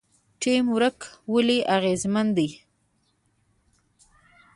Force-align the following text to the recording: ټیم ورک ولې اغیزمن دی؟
ټیم 0.41 0.65
ورک 0.75 0.99
ولې 1.33 1.59
اغیزمن 1.75 2.27
دی؟ 2.37 2.49